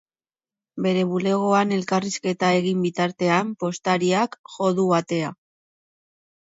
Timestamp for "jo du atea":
4.57-5.33